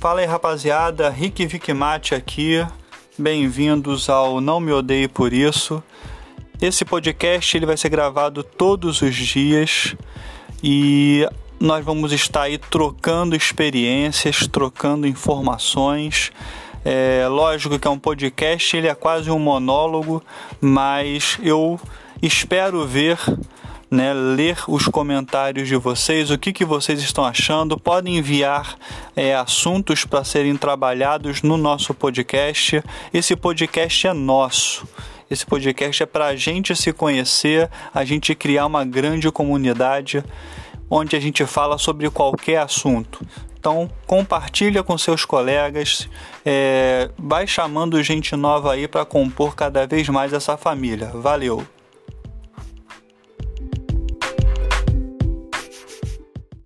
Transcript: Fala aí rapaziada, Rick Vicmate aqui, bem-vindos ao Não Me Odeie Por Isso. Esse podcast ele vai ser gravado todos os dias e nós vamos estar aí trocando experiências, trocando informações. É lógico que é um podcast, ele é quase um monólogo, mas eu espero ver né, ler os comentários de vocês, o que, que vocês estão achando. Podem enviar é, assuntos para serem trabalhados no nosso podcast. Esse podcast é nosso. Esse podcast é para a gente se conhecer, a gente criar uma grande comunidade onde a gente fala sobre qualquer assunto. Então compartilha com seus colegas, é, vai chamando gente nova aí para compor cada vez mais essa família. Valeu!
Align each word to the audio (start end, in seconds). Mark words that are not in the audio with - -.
Fala 0.00 0.20
aí 0.20 0.26
rapaziada, 0.26 1.10
Rick 1.10 1.44
Vicmate 1.44 2.14
aqui, 2.14 2.66
bem-vindos 3.18 4.08
ao 4.08 4.40
Não 4.40 4.58
Me 4.58 4.72
Odeie 4.72 5.06
Por 5.06 5.30
Isso. 5.30 5.82
Esse 6.58 6.86
podcast 6.86 7.54
ele 7.54 7.66
vai 7.66 7.76
ser 7.76 7.90
gravado 7.90 8.42
todos 8.42 9.02
os 9.02 9.14
dias 9.14 9.94
e 10.64 11.28
nós 11.60 11.84
vamos 11.84 12.12
estar 12.12 12.44
aí 12.44 12.56
trocando 12.56 13.36
experiências, 13.36 14.46
trocando 14.46 15.06
informações. 15.06 16.32
É 16.82 17.28
lógico 17.28 17.78
que 17.78 17.86
é 17.86 17.90
um 17.90 17.98
podcast, 17.98 18.74
ele 18.74 18.88
é 18.88 18.94
quase 18.94 19.30
um 19.30 19.38
monólogo, 19.38 20.22
mas 20.62 21.38
eu 21.42 21.78
espero 22.22 22.86
ver 22.86 23.18
né, 23.90 24.14
ler 24.14 24.56
os 24.68 24.86
comentários 24.86 25.66
de 25.66 25.76
vocês, 25.76 26.30
o 26.30 26.38
que, 26.38 26.52
que 26.52 26.64
vocês 26.64 27.00
estão 27.00 27.24
achando. 27.24 27.78
Podem 27.78 28.18
enviar 28.18 28.76
é, 29.16 29.34
assuntos 29.34 30.04
para 30.04 30.22
serem 30.22 30.56
trabalhados 30.56 31.42
no 31.42 31.56
nosso 31.56 31.92
podcast. 31.92 32.82
Esse 33.12 33.34
podcast 33.34 34.06
é 34.06 34.12
nosso. 34.12 34.86
Esse 35.28 35.44
podcast 35.44 36.02
é 36.02 36.06
para 36.06 36.26
a 36.26 36.36
gente 36.36 36.74
se 36.76 36.92
conhecer, 36.92 37.68
a 37.92 38.04
gente 38.04 38.34
criar 38.34 38.66
uma 38.66 38.84
grande 38.84 39.30
comunidade 39.30 40.24
onde 40.88 41.14
a 41.14 41.20
gente 41.20 41.44
fala 41.46 41.78
sobre 41.78 42.10
qualquer 42.10 42.58
assunto. 42.58 43.24
Então 43.58 43.90
compartilha 44.06 44.82
com 44.82 44.96
seus 44.96 45.24
colegas, 45.24 46.08
é, 46.44 47.10
vai 47.18 47.46
chamando 47.46 48.02
gente 48.02 48.34
nova 48.34 48.72
aí 48.72 48.88
para 48.88 49.04
compor 49.04 49.54
cada 49.54 49.86
vez 49.86 50.08
mais 50.08 50.32
essa 50.32 50.56
família. 50.56 51.10
Valeu! 51.14 51.79